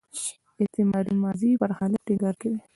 استمراري 0.63 1.15
ماضي 1.23 1.49
پر 1.61 1.69
حالت 1.77 2.01
ټینګار 2.07 2.35
کوي. 2.41 2.59